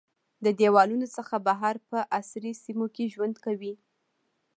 [0.45, 3.73] د دیوالونو څخه بهر په عصري سیمو کې ژوند کوي.